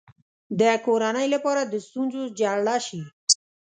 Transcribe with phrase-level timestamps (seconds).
[0.59, 3.01] د کورنۍ لپاره د ستونزو جرړه شي.